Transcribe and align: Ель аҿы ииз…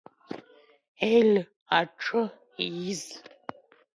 Ель 1.13 1.37
аҿы 1.77 2.23
ииз… 2.65 3.03